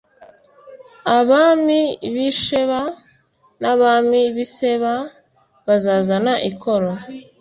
abami 1.17 1.81
b'i 2.13 2.29
sheba 2.41 2.81
n'abami 3.61 4.21
b'i 4.35 4.45
seba 4.55 4.93
bazazana 5.65 6.33
ikoro 6.49 6.89